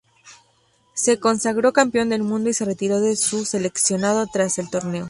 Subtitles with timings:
[0.95, 4.99] Se consagró campeón del Mundo y se retiró de su seleccionado tras el torneo.